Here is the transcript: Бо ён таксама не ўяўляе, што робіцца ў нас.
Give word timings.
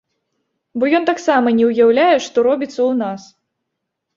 Бо 0.83 0.87
ён 0.99 1.03
таксама 1.09 1.53
не 1.59 1.65
ўяўляе, 1.73 2.15
што 2.29 2.37
робіцца 2.49 2.77
ў 2.77 2.91
нас. 3.03 3.21